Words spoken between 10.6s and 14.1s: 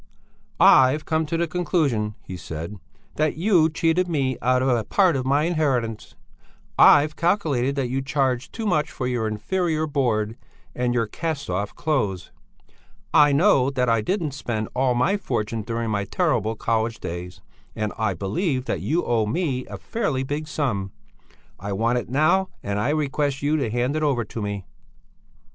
and your cast off clothes; I know that I